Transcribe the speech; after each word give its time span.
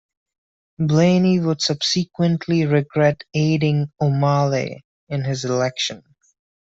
Blaney 0.79 1.39
would 1.39 1.61
subsequently 1.61 2.65
regret 2.65 3.21
aiding 3.35 3.91
O'Malley 4.01 4.83
in 5.09 5.23
his 5.25 5.45
election. 5.45 6.01